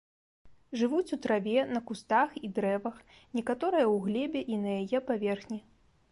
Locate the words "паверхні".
5.11-5.59